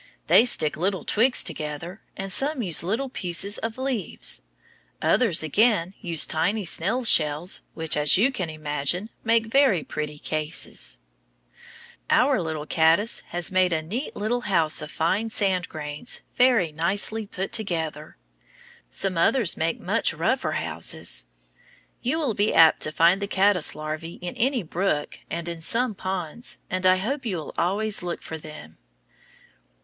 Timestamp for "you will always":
27.23-28.01